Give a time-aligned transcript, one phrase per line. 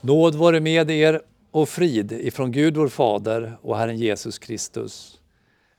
[0.00, 5.20] Nåd vare med er och frid ifrån Gud vår Fader och Herren Jesus Kristus.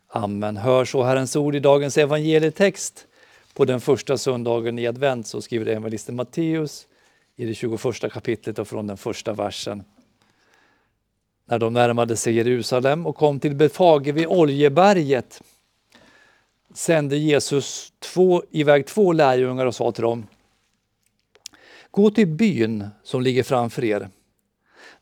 [0.08, 0.58] Amen.
[0.58, 3.08] Hör så Herrens ord i dagens evangelietext.
[3.54, 6.88] På den första söndagen i advent så skriver evangelisten Matteus
[7.36, 9.84] i det 21 kapitlet och från den första versen.
[11.46, 15.42] När de närmade sig Jerusalem och kom till Befage vid Oljeberget
[16.74, 20.28] sände Jesus två, iväg två lärjungar och sa till dem
[21.92, 24.10] Gå till byn som ligger framför er.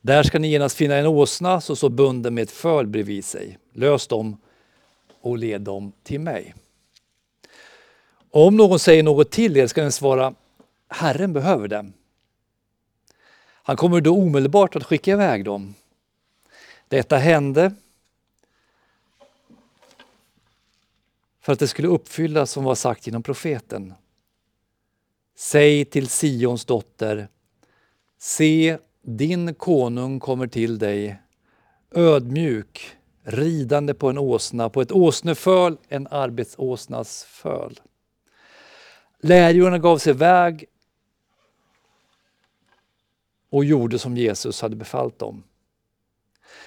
[0.02, 3.58] Där ska ni genast finna en åsna som står bunden med ett föl bredvid sig.
[3.74, 4.38] Lös dem
[5.22, 6.56] och led dem till mig.
[8.32, 10.34] Om någon säger något till er ska ni svara
[10.88, 11.94] Herren behöver dem.
[13.64, 15.76] Han kommer då omedelbart att skicka iväg dem.
[16.88, 17.74] Detta hände
[21.42, 23.94] för att det skulle uppfyllas som var sagt genom profeten.
[25.40, 27.28] Säg till Sions dotter,
[28.18, 31.22] se din konung kommer till dig,
[31.92, 37.80] ödmjuk, ridande på en åsna, på ett åsneföl, en arbetsåsnas föl.
[39.20, 40.66] Lärjungarna gav sig iväg
[43.50, 45.44] och gjorde som Jesus hade befallt dem.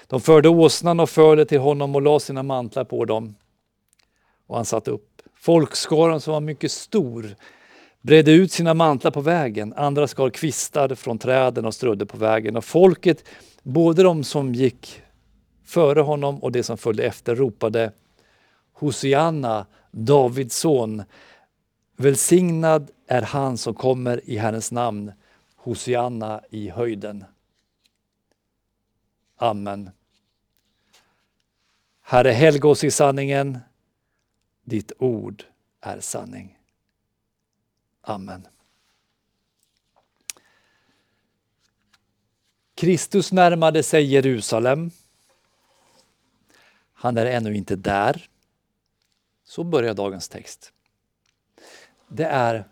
[0.07, 3.35] De förde åsnan och fölet till honom och lade sina mantlar på dem.
[4.47, 5.23] Och han satt upp.
[5.35, 7.37] Folkskaran som var mycket stor
[8.01, 9.73] bredde ut sina mantlar på vägen.
[9.77, 12.57] Andra skar kvistar från träden och strödde på vägen.
[12.57, 13.25] Och folket,
[13.63, 15.03] både de som gick
[15.65, 17.93] före honom och de som följde efter, ropade
[18.73, 21.03] Hosianna, Davids son.
[21.97, 25.13] Välsignad är han som kommer i Herrens namn.
[25.57, 27.25] Hosianna i höjden.
[29.37, 29.91] Amen.
[32.03, 33.59] Herre, helga oss i sanningen.
[34.65, 35.45] Ditt ord
[35.81, 36.60] är sanning.
[38.03, 38.47] Amen.
[42.75, 44.91] Kristus närmade sig Jerusalem.
[46.93, 48.29] Han är ännu inte där.
[49.45, 50.73] Så börjar dagens text.
[52.09, 52.65] Det är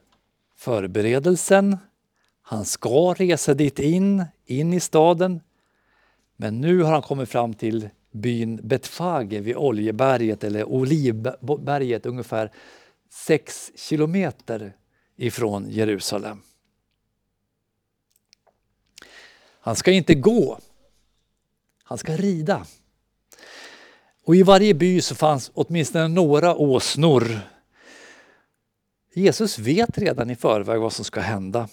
[0.56, 1.76] förberedelsen.
[2.42, 5.40] Han ska resa dit in, in i staden.
[6.36, 12.52] Men nu har han kommit fram till byn Betfage vid Oljeberget eller Olivberget ungefär
[13.10, 14.72] sex kilometer
[15.18, 16.42] ifrån Jerusalem.
[19.60, 20.58] Han ska inte gå,
[21.82, 22.66] han ska rida.
[24.24, 27.40] Och i varje by så fanns åtminstone några åsnor.
[29.14, 31.68] Jesus vet redan i förväg vad som ska hända.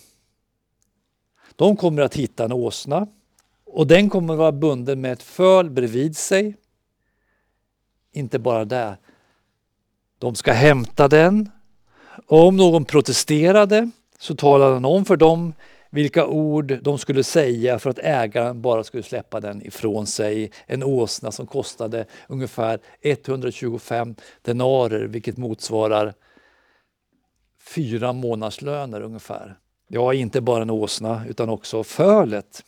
[1.56, 3.07] De kommer att hitta en åsna
[3.66, 6.56] och den kommer att vara bunden med ett föl bredvid sig.
[8.12, 8.97] Inte bara det.
[10.19, 11.50] De ska hämta den
[12.27, 13.89] och om någon protesterade
[14.19, 15.53] så talade han om för dem
[15.89, 20.51] vilka ord de skulle säga för att ägaren bara skulle släppa den ifrån sig.
[20.65, 26.13] En åsna som kostade ungefär 125 denarer vilket motsvarar
[27.65, 29.59] fyra månadslöner ungefär.
[29.87, 32.63] Ja, inte bara en åsna utan också fölet.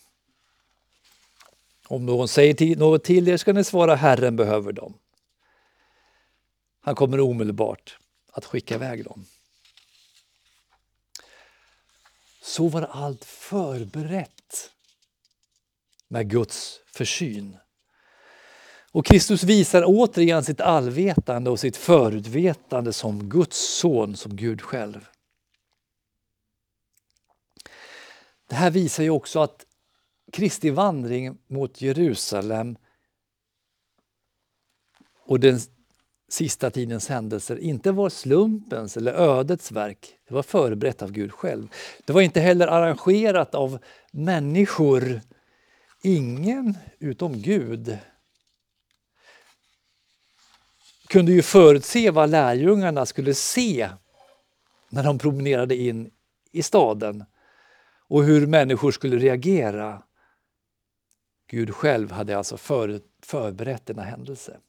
[1.88, 4.94] Om någon säger något till er ska ni svara Herren behöver dem.
[6.82, 7.98] Han kommer omedelbart
[8.32, 9.26] att skicka iväg dem.
[12.58, 14.72] Så var allt förberett
[16.08, 17.58] med Guds försyn.
[18.92, 25.08] Och Kristus visar återigen sitt allvetande och sitt förutvetande som Guds son, som Gud själv.
[28.48, 29.66] Det här visar ju också att
[30.32, 32.78] Kristi vandring mot Jerusalem
[35.20, 35.60] och den
[36.30, 40.18] sista tidens händelser inte var slumpens eller ödets verk.
[40.28, 41.68] Det var förberett av Gud själv.
[42.06, 43.80] Det var inte heller arrangerat av
[44.12, 45.22] människor.
[46.02, 47.98] Ingen utom Gud
[51.08, 53.90] kunde ju förutse vad lärjungarna skulle se
[54.90, 56.12] när de promenerade in
[56.52, 57.26] i staden
[58.08, 60.04] och hur människor skulle reagera.
[61.50, 62.58] Gud själv hade alltså
[63.22, 64.60] förberett denna händelse.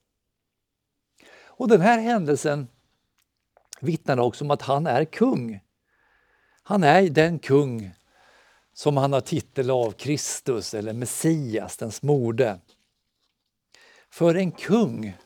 [1.59, 2.69] Och den här händelsen
[3.81, 5.61] vittnar också om att han är kung.
[6.63, 7.91] Han är den kung
[8.73, 12.61] som han har titel av Kristus eller Messias, den smorde.
[14.11, 15.17] För en kung,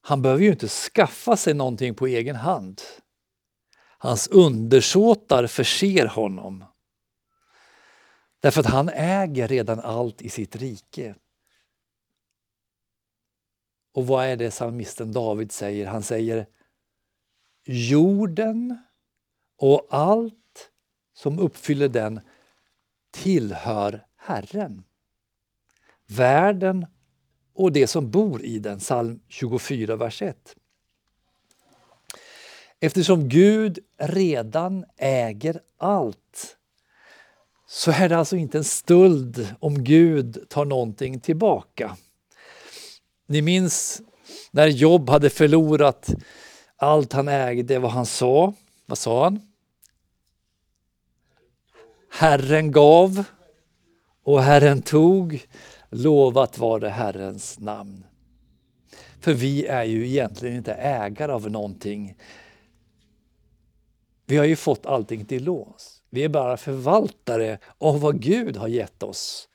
[0.00, 2.82] han behöver ju inte skaffa sig någonting på egen hand.
[3.98, 6.64] Hans undersåtar förser honom.
[8.40, 11.14] Därför att han äger redan allt i sitt rike.
[13.98, 15.86] Och vad är det psalmisten David säger?
[15.86, 16.46] Han säger
[17.64, 18.78] jorden
[19.56, 20.70] och allt
[21.14, 22.20] som uppfyller den
[23.10, 24.84] tillhör Herren.
[26.06, 26.86] Världen
[27.54, 30.56] och det som bor i den, psalm 24, vers 1.
[32.80, 36.56] Eftersom Gud redan äger allt
[37.66, 41.96] så är det alltså inte en stöld om Gud tar någonting tillbaka.
[43.30, 44.02] Ni minns
[44.50, 46.14] när Jobb hade förlorat
[46.76, 48.52] allt han ägde, vad han sa.
[48.86, 49.40] Vad sa han?
[52.10, 53.24] Herren gav
[54.22, 55.46] och Herren tog.
[55.90, 58.04] Lovat var det Herrens namn.
[59.20, 62.16] För vi är ju egentligen inte ägare av någonting.
[64.26, 66.02] Vi har ju fått allting till lås.
[66.10, 69.48] Vi är bara förvaltare av vad Gud har gett oss.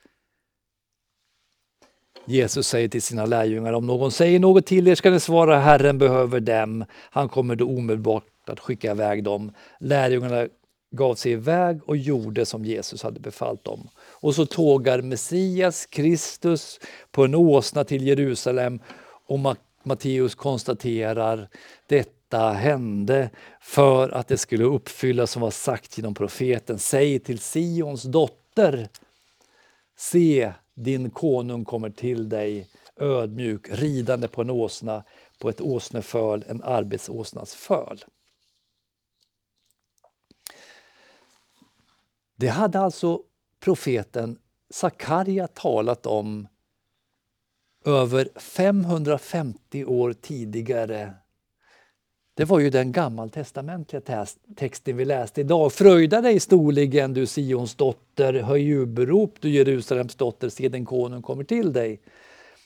[2.25, 5.97] Jesus säger till sina lärjungar, om någon säger något till er ska ni svara Herren
[5.97, 6.85] behöver dem.
[6.91, 9.51] Han kommer då omedelbart att skicka iväg dem.
[9.79, 10.47] Lärjungarna
[10.91, 13.89] gav sig iväg och gjorde som Jesus hade befallt dem.
[13.97, 16.79] Och så tågar Messias, Kristus,
[17.11, 18.79] på en åsna till Jerusalem
[19.27, 19.39] och
[19.83, 21.49] Matteus konstaterar
[21.87, 23.29] detta hände
[23.61, 26.79] för att det skulle uppfyllas som var sagt genom profeten.
[26.79, 28.87] Säg till Sions dotter,
[29.97, 35.03] se din konung kommer till dig ödmjuk, ridande på en åsna,
[35.39, 38.03] på ett åsneföl, en arbetsåsnas föl.
[42.35, 43.21] Det hade alltså
[43.59, 44.39] profeten
[44.69, 46.47] Sakarja talat om
[47.85, 51.13] över 550 år tidigare.
[52.35, 54.25] Det var ju den gammaltestamentliga
[54.55, 55.73] texten vi läste idag.
[55.73, 61.43] Fröjda dig storligen du Sions dotter, höj jubelrop du Jerusalems dotter, se den konung kommer
[61.43, 61.99] till dig.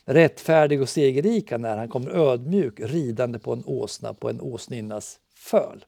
[0.04, 5.84] Rättfärdig och segerrik när han kommer ödmjuk ridande på en åsna på en åsninnas föl.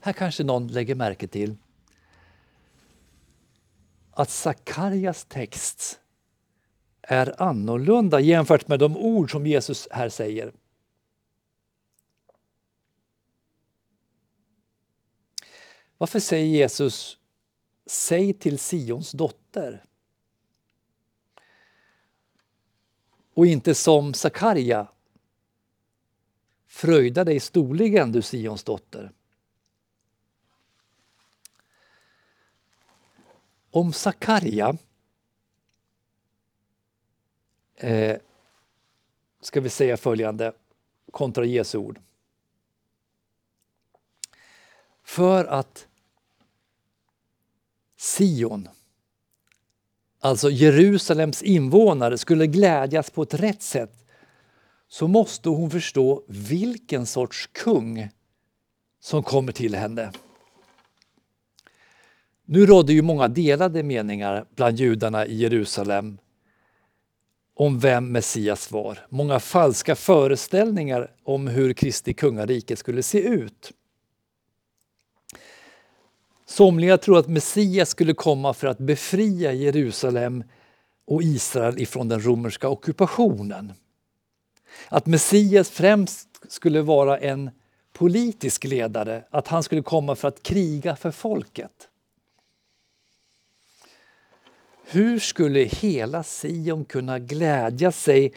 [0.00, 1.56] Här kanske någon lägger märke till
[4.10, 6.00] att Sakarjas text
[7.02, 10.52] är annorlunda jämfört med de ord som Jesus här säger.
[16.00, 17.18] Varför säger Jesus
[17.86, 19.84] Säg till Sions dotter?
[23.34, 24.88] Och inte som Sakarja
[26.66, 29.12] Fröjda dig storligen du Sions dotter.
[33.70, 34.76] Om Sakarja
[37.74, 38.20] eh,
[39.40, 40.52] ska vi säga följande
[41.10, 42.00] kontra Jesu ord.
[45.02, 45.86] För att
[48.00, 48.68] Sion,
[50.20, 54.06] alltså Jerusalems invånare, skulle glädjas på ett rätt sätt
[54.88, 58.08] så måste hon förstå vilken sorts kung
[59.00, 60.12] som kommer till henne.
[62.44, 66.18] Nu rådde ju många delade meningar bland judarna i Jerusalem
[67.54, 69.06] om vem Messias var.
[69.08, 73.72] Många falska föreställningar om hur Kristi kungarike skulle se ut.
[76.50, 80.44] Somliga tror att Messias skulle komma för att befria Jerusalem
[81.06, 83.72] och Israel ifrån den romerska ockupationen.
[84.88, 87.50] Att Messias främst skulle vara en
[87.92, 91.88] politisk ledare, att han skulle komma för att kriga för folket.
[94.84, 98.32] Hur skulle hela Sion kunna glädja sig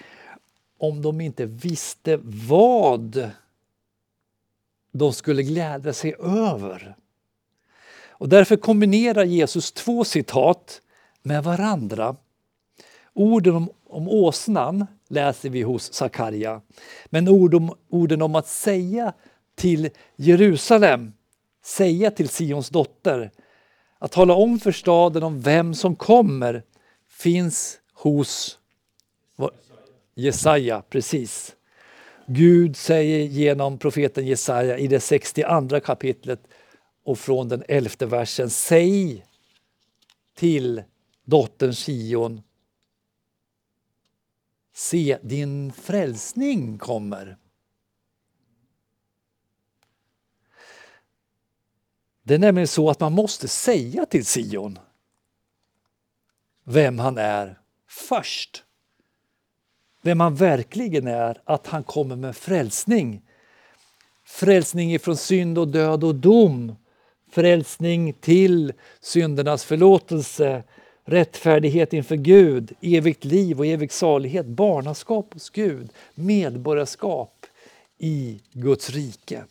[0.77, 3.29] om de inte visste vad
[4.91, 6.95] de skulle glädja sig över?
[8.23, 10.81] Och därför kombinerar Jesus två citat
[11.23, 12.15] med varandra.
[13.13, 16.61] Orden om, om åsnan läser vi hos Sakarja,
[17.05, 19.13] men ord om, orden om att säga
[19.55, 21.13] till Jerusalem,
[21.65, 23.31] säga till Sions dotter,
[23.99, 26.63] att tala om för staden om vem som kommer
[27.09, 28.59] finns hos
[30.15, 31.55] Jesaja, precis.
[32.27, 36.47] Gud säger genom profeten Jesaja i det 62 kapitlet
[37.03, 39.25] och från den elfte versen Säg
[40.35, 40.83] till
[41.25, 42.41] dottern Sion
[44.75, 47.37] Se, din frälsning kommer.
[52.23, 54.79] Det är nämligen så att man måste säga till Sion
[56.63, 58.63] vem han är först.
[60.01, 63.21] Vem han verkligen är, att han kommer med frälsning.
[64.25, 66.75] Frälsning ifrån synd och död och dom.
[67.33, 70.63] Frälsning till syndernas förlåtelse,
[71.05, 77.45] rättfärdighet inför Gud, evigt liv och evig salighet, barnaskap hos Gud, medborgarskap
[77.97, 79.43] i Guds rike.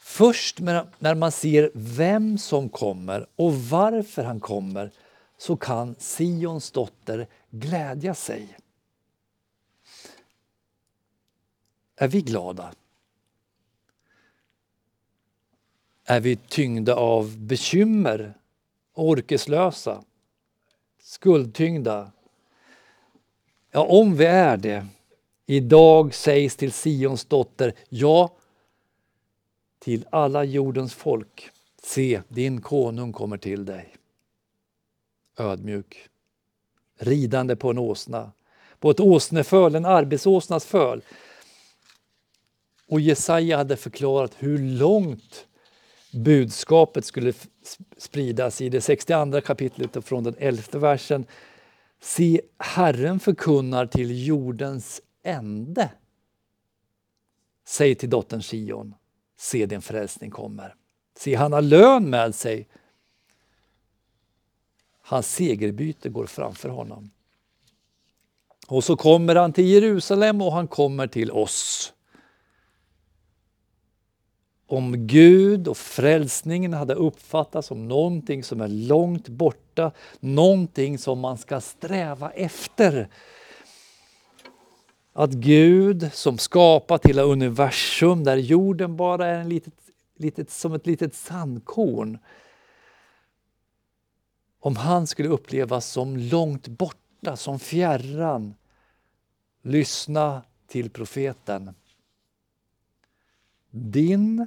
[0.00, 0.60] Först
[0.98, 4.90] när man ser vem som kommer och varför han kommer
[5.38, 8.56] så kan Sions dotter glädja sig.
[11.96, 12.74] Är vi glada?
[16.04, 18.34] Är vi tyngda av bekymmer,
[18.94, 20.04] orkeslösa,
[21.02, 22.12] skuldtyngda?
[23.70, 24.86] Ja, om vi är det.
[25.46, 28.32] Idag sägs till Sions dotter, ja,
[29.78, 31.50] till alla jordens folk.
[31.82, 33.96] Se, din konung kommer till dig.
[35.38, 36.08] Ödmjuk,
[36.98, 38.32] ridande på en åsna,
[38.78, 41.02] på ett åsneföl, en arbetsåsnas föl.
[42.86, 45.46] Och Jesaja hade förklarat hur långt
[46.14, 47.32] budskapet skulle
[47.96, 51.26] spridas i det 62 kapitlet och från den 11 versen.
[52.00, 55.90] Se, Herren förkunnar till jordens ände.
[57.66, 58.94] Säg till dottern Sion,
[59.36, 60.74] se din frälsning kommer.
[61.16, 62.68] Se, han har lön med sig.
[65.02, 67.10] Hans segerbyte går framför honom.
[68.66, 71.93] Och så kommer han till Jerusalem och han kommer till oss
[74.74, 81.38] om Gud och frälsningen hade uppfattats som någonting som är långt borta, någonting som man
[81.38, 83.08] ska sträva efter.
[85.12, 89.74] Att Gud som skapat hela universum, där jorden bara är en litet,
[90.16, 92.18] litet, som ett litet sandkorn.
[94.60, 98.54] Om han skulle upplevas som långt borta, som fjärran.
[99.62, 101.74] Lyssna till profeten.
[103.70, 104.46] Din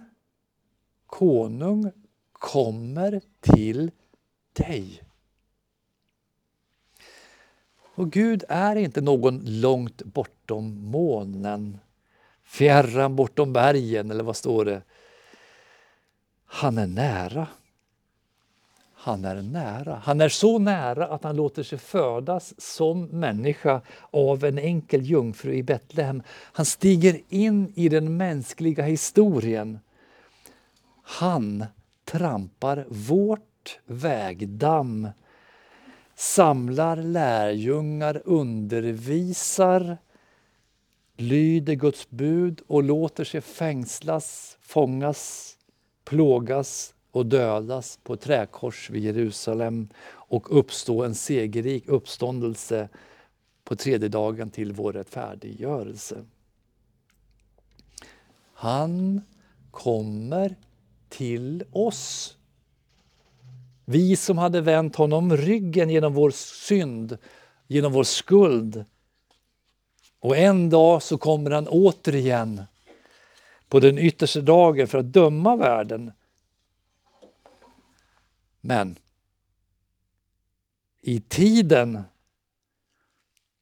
[1.18, 1.92] konung
[2.32, 3.92] kommer till
[4.54, 5.04] dig.
[7.96, 11.80] Och Gud är inte någon långt bortom molnen,
[12.44, 14.82] fjärran bortom bergen, eller vad står det?
[16.46, 17.48] Han är nära.
[18.94, 20.02] Han är nära.
[20.04, 23.82] Han är så nära att han låter sig födas som människa
[24.12, 26.24] av en enkel jungfru i Betlehem.
[26.30, 29.80] Han stiger in i den mänskliga historien.
[31.10, 31.66] Han
[32.06, 35.10] trampar vårt vägdamm,
[36.16, 39.98] samlar lärjungar, undervisar,
[41.18, 45.54] lyder Guds bud och låter sig fängslas, fångas,
[46.06, 52.90] plågas och dödas på ett träkors vid Jerusalem och uppstå en segerrik uppståndelse
[53.64, 56.26] på tredje dagen till vår rättfärdiggörelse.
[58.54, 59.22] Han
[59.72, 60.56] kommer
[61.10, 62.38] till oss.
[63.86, 67.18] Vi som hade vänt honom ryggen genom vår synd,
[67.68, 68.86] genom vår skuld.
[70.20, 72.64] Och en dag så kommer han återigen
[73.70, 76.12] på den yttersta dagen för att döma världen.
[78.62, 78.96] Men
[81.02, 82.04] i tiden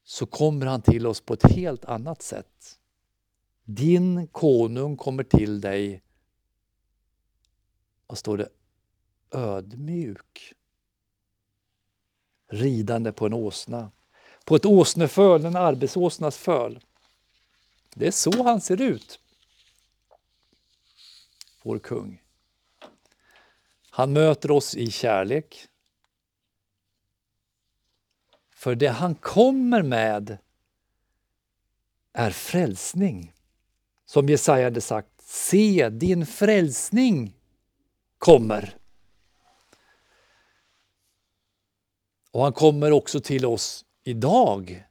[0.04, 2.80] så kommer han till oss på ett helt annat sätt.
[3.64, 6.02] Din konung kommer till dig,
[8.08, 8.50] och står det,
[9.32, 10.54] ödmjuk.
[12.48, 13.92] Ridande på en åsna.
[14.46, 16.80] På ett åsneföl, en arbetsåsnas föl.
[17.94, 19.20] Det är så han ser ut.
[21.64, 22.22] Vår kung.
[23.90, 25.68] Han möter oss i kärlek.
[28.50, 30.38] För det han kommer med
[32.14, 33.34] är frälsning.
[34.06, 37.36] Som Jesaja hade sagt, se din frälsning
[38.18, 38.78] kommer.
[42.32, 44.86] Och han kommer också till oss idag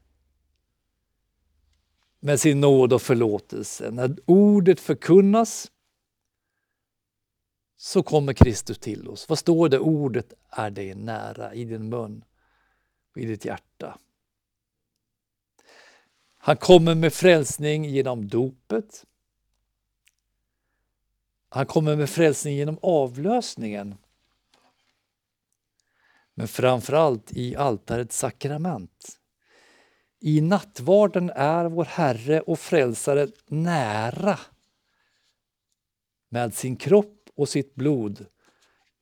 [2.21, 3.91] med sin nåd och förlåtelse.
[3.91, 5.71] När ordet förkunnas
[7.77, 9.29] så kommer Kristus till oss.
[9.29, 9.79] Vad står det?
[9.79, 12.25] Ordet är dig nära i din mun
[13.15, 13.99] och i ditt hjärta.
[16.39, 19.05] Han kommer med frälsning genom dopet.
[21.55, 23.95] Han kommer med frälsning genom avlösningen.
[26.35, 29.19] Men framförallt i altarets sakrament.
[30.21, 34.39] I nattvarden är vår Herre och Frälsare nära
[36.31, 38.27] med sin kropp och sitt blod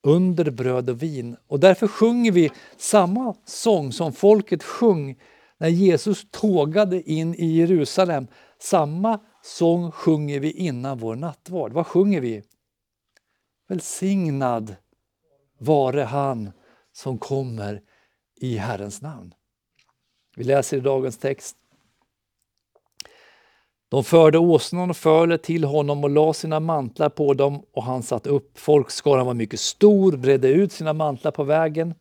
[0.02, 1.36] under bröd och vin.
[1.46, 5.20] Och därför sjunger vi samma sång som folket sjöng
[5.58, 8.26] när Jesus tågade in i Jerusalem.
[8.58, 11.72] Samma sång sjunger vi innan vår nattvard.
[11.72, 12.42] Vad sjunger vi?
[13.68, 14.76] Välsignad
[15.58, 16.52] vare han
[16.92, 17.82] som kommer
[18.40, 19.34] i Herrens namn.
[20.36, 21.56] Vi läser i dagens text.
[23.88, 28.02] De förde åsnan och fölet till honom och la sina mantlar på dem och han
[28.02, 28.58] satt upp.
[28.58, 31.94] Folkskaran var mycket stor, bredde ut sina mantlar på vägen.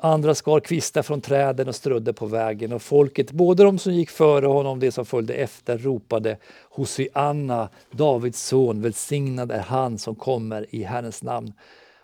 [0.00, 4.10] Andra skar kvistar från träden och strödde på vägen och folket, både de som gick
[4.10, 6.38] före honom och de som följde efter, ropade
[6.70, 11.52] Hosianna, Davids son, välsignad är han som kommer i Herrens namn.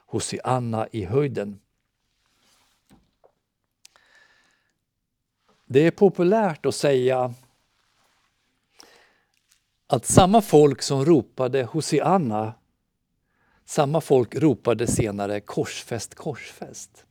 [0.06, 1.60] Hosianna i höjden.
[5.66, 7.34] Det är populärt att säga
[9.86, 12.54] att samma folk som ropade Hosianna,
[13.64, 17.04] samma folk ropade senare korsfäst, korsfäst.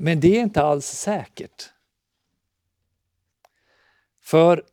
[0.00, 1.70] Men det är inte alls säkert.
[4.20, 4.64] För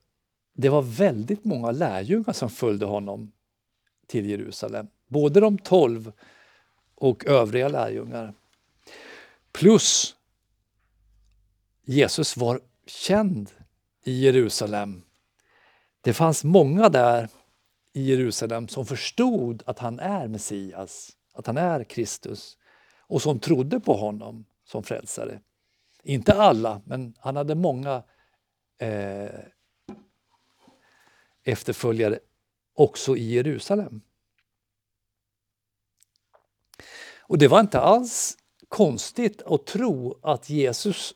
[0.53, 3.31] det var väldigt många lärjungar som följde honom
[4.07, 4.87] till Jerusalem.
[5.07, 6.11] Både de tolv
[6.95, 8.33] och övriga lärjungar.
[9.51, 10.15] Plus
[11.83, 13.51] Jesus var känd
[14.03, 15.03] i Jerusalem.
[16.01, 17.29] Det fanns många där
[17.93, 22.57] i Jerusalem som förstod att han är Messias, att han är Kristus
[22.99, 25.39] och som trodde på honom som frälsare.
[26.03, 28.03] Inte alla, men han hade många
[28.77, 29.39] eh,
[31.43, 32.19] efterföljare
[32.73, 34.01] också i Jerusalem.
[37.19, 41.15] Och det var inte alls konstigt att tro att Jesus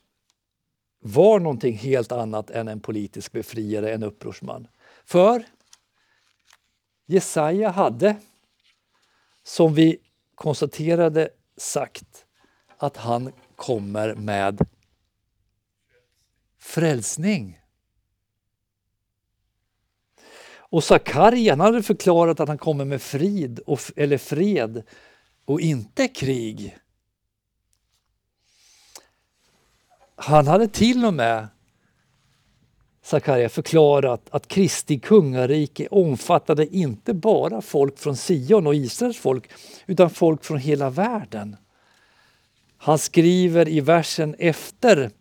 [0.99, 4.67] var någonting helt annat än en politisk befriare, en upprorsman.
[5.05, 5.45] För
[7.05, 8.15] Jesaja hade,
[9.43, 9.97] som vi
[10.35, 12.25] konstaterade, sagt
[12.79, 14.67] att han kommer med
[16.59, 17.59] frälsning.
[20.57, 24.83] Och Sakarja hade förklarat att han kommer med frid och, eller fred
[25.45, 26.77] och inte krig.
[30.15, 31.47] Han hade till och med
[33.01, 39.49] Sakarja förklarat att Kristi kungarike omfattade inte bara folk från Sion och Israels folk
[39.85, 41.55] utan folk från hela världen.
[42.81, 45.11] Han skriver i versen efter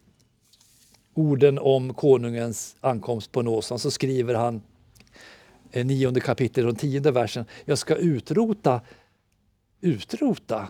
[1.14, 4.62] orden om konungens ankomst på Nåsan så skriver han
[5.70, 7.44] eh, nionde kapitlet och tionde versen.
[7.64, 8.80] Jag ska utrota,
[9.80, 10.68] utrota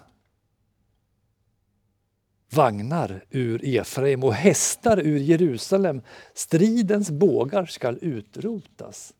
[2.50, 6.02] vagnar ur Efraim och hästar ur Jerusalem.
[6.34, 9.14] Stridens bågar skall utrotas.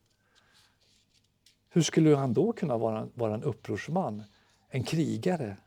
[1.69, 4.23] Hur skulle han då kunna vara, vara en upprorsman,
[4.69, 5.57] en krigare?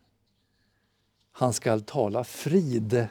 [1.32, 3.06] Han skall tala frid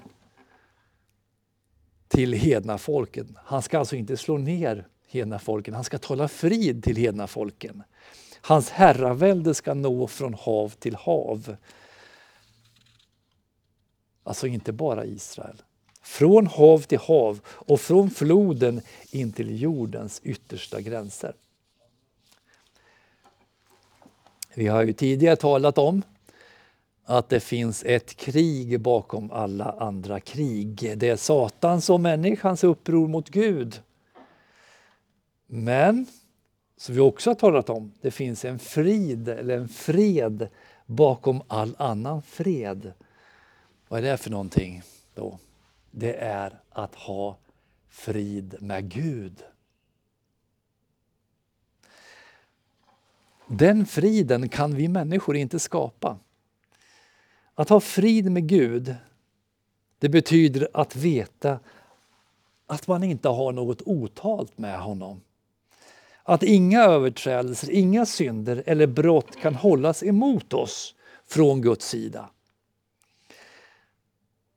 [2.08, 3.38] till hedna folken.
[3.44, 7.84] Han ska alltså inte slå ner hedna folken, han ska tala frid till hedna folken.
[8.42, 11.56] Hans herravälde ska nå från hav till hav.
[14.24, 15.62] Alltså inte bara Israel.
[16.02, 18.82] Från hav till hav och från floden
[19.12, 21.34] in till jordens yttersta gränser.
[24.54, 26.02] Vi har ju tidigare talat om
[27.06, 30.94] att det finns ett krig bakom alla andra krig.
[30.98, 33.82] Det är Satans och människans uppror mot Gud.
[35.48, 36.06] Men,
[36.78, 40.48] som vi också har talat om, det finns en frid eller en fred
[40.86, 42.94] bakom all annan fred.
[43.88, 44.82] Vad är det för någonting
[45.16, 45.40] då?
[45.92, 47.38] Det är att ha
[47.90, 49.44] frid med Gud.
[53.48, 56.20] Den friden kan vi människor inte skapa.
[57.56, 58.96] Att ha frid med Gud,
[60.00, 61.60] det betyder att veta
[62.68, 65.22] att man inte har något otalt med honom.
[66.24, 70.96] Att inga överträdelser, inga synder eller brott kan hållas emot oss
[71.28, 72.30] från Guds sida.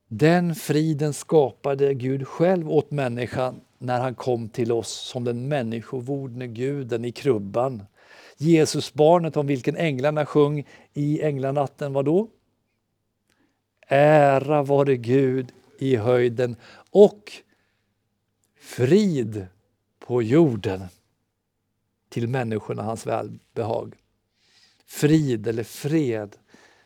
[0.08, 6.46] Den friden skapade Gud själv åt människan när han kom till oss som den människovordne
[6.46, 7.82] guden i krubban.
[8.36, 12.28] Jesusbarnet om vilken änglarna sjöng i änglanatten, vad då?
[13.96, 16.56] Ära vare Gud i höjden
[16.90, 17.32] och
[18.60, 19.46] frid
[19.98, 20.84] på jorden
[22.08, 23.94] till människorna hans välbehag.
[24.86, 26.36] Frid eller fred,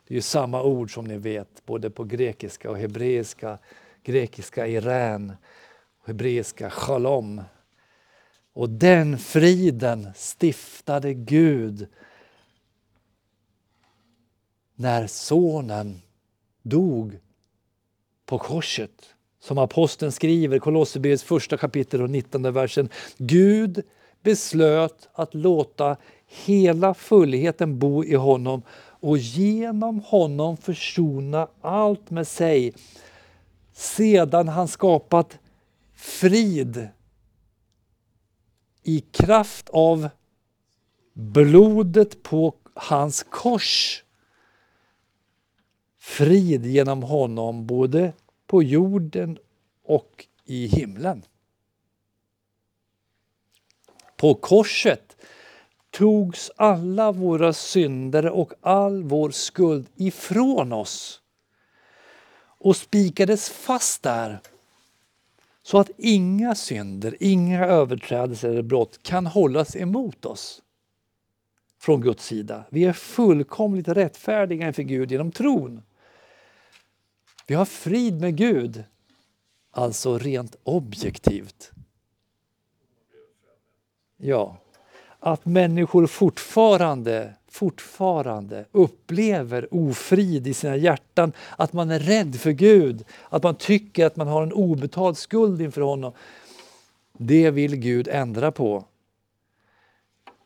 [0.07, 3.59] det är ju samma ord som ni vet både på grekiska och hebreiska.
[4.03, 5.33] Grekiska irän,
[6.07, 7.43] hebreiska shalom.
[8.53, 11.89] Och den friden stiftade Gud
[14.75, 16.03] när sonen
[16.69, 17.19] dog
[18.27, 19.15] på korset.
[19.41, 22.89] Som aposteln skriver, Kolosserbrevets första kapitel och 19 versen.
[23.17, 23.83] Gud
[24.23, 28.63] beslöt att låta hela fullheten bo i honom
[29.01, 32.75] och genom honom försona allt med sig
[33.73, 35.39] sedan han skapat
[35.95, 36.89] frid
[38.83, 40.09] i kraft av
[41.13, 44.05] blodet på hans kors
[46.09, 48.13] frid genom honom både
[48.47, 49.39] på jorden
[49.85, 51.23] och i himlen.
[54.17, 55.17] På korset
[55.91, 61.21] togs alla våra synder och all vår skuld ifrån oss
[62.41, 64.41] och spikades fast där
[65.63, 70.63] så att inga synder, inga överträdelser eller brott kan hållas emot oss
[71.81, 72.65] från Guds sida.
[72.71, 75.83] Vi är fullkomligt rättfärdiga inför Gud genom tron.
[77.49, 78.85] Vi har frid med Gud,
[79.71, 81.71] alltså rent objektivt.
[84.17, 84.57] Ja,
[85.19, 93.05] att människor fortfarande, fortfarande upplever ofrid i sina hjärtan, att man är rädd för Gud,
[93.29, 96.13] att man tycker att man har en obetald skuld inför honom.
[97.13, 98.85] Det vill Gud ändra på.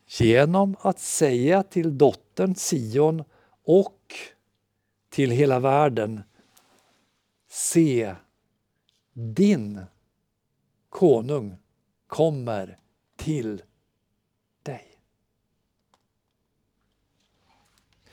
[0.07, 3.25] Genom att säga till dottern Sion
[3.65, 4.15] och
[5.11, 6.23] till hela världen
[7.55, 8.15] Se,
[9.12, 9.81] din
[10.88, 11.57] konung
[12.07, 12.79] kommer
[13.17, 13.62] till
[14.62, 14.99] dig.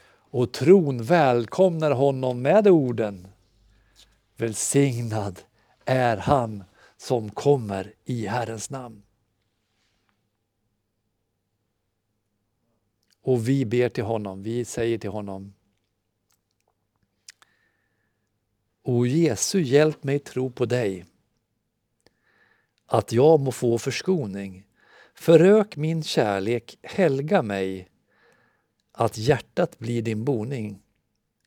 [0.09, 3.27] Och tron välkomnar honom med orden
[4.35, 5.39] Välsignad
[5.85, 6.63] är han
[6.97, 9.03] som kommer i Herrens namn.
[13.21, 15.53] Och vi ber till honom, vi säger till honom
[18.89, 21.05] O Jesu, hjälp mig tro på dig,
[22.85, 24.65] att jag må få förskoning.
[25.15, 27.89] Förök min kärlek, helga mig,
[28.91, 30.81] att hjärtat blir din boning.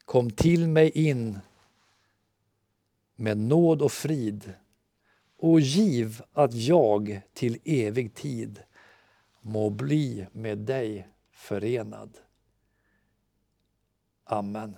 [0.04, 1.38] Kom till mig in
[3.16, 4.54] med nåd och frid
[5.38, 8.62] och giv att jag till evig tid
[9.40, 12.18] må bli med dig förenad.
[14.24, 14.76] Amen.